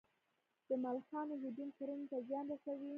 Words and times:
د 0.67 0.69
ملخانو 0.83 1.35
هجوم 1.43 1.69
کرنې 1.77 2.05
ته 2.11 2.17
زیان 2.27 2.45
رسوي؟ 2.51 2.89